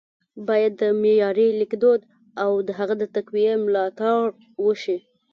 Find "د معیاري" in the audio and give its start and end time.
0.81-1.47